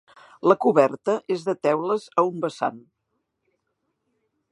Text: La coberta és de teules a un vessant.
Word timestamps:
La 0.51 0.55
coberta 0.63 1.15
és 1.35 1.43
de 1.49 1.55
teules 1.67 2.07
a 2.21 2.25
un 2.29 2.41
vessant. 2.47 2.81